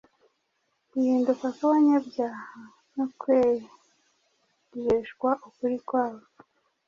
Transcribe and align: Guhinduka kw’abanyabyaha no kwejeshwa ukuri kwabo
Guhinduka 0.91 1.45
kw’abanyabyaha 1.55 2.59
no 2.95 3.05
kwejeshwa 3.19 5.29
ukuri 5.47 5.77
kwabo 5.87 6.25